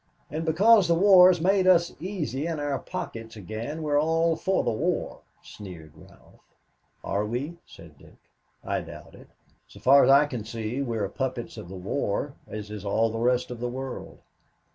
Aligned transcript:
"And 0.31 0.45
because 0.45 0.87
the 0.87 0.95
war 0.95 1.27
has 1.27 1.39
made 1.39 1.67
us 1.67 1.93
easy 1.99 2.47
in 2.47 2.59
our 2.59 2.79
pockets 2.79 3.35
again, 3.35 3.83
we 3.83 3.91
are 3.91 3.99
all 3.99 4.35
for 4.35 4.63
the 4.63 4.71
war," 4.71 5.19
sneered 5.43 5.91
Ralph. 5.93 6.41
"Are 7.03 7.23
we?" 7.23 7.59
said 7.67 7.99
Dick. 7.99 8.17
"I 8.63 8.81
doubt 8.81 9.13
it. 9.13 9.27
So 9.67 9.79
far 9.79 10.03
as 10.03 10.09
I 10.09 10.25
can 10.25 10.43
see, 10.43 10.81
we 10.81 10.97
are 10.97 11.07
puppets 11.07 11.55
of 11.55 11.69
the 11.69 11.75
war 11.77 12.33
as 12.47 12.71
is 12.71 12.83
all 12.83 13.11
the 13.11 13.19
rest 13.19 13.51
of 13.51 13.59
the 13.59 13.69
world." 13.69 14.17